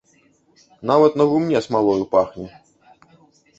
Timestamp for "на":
1.21-1.27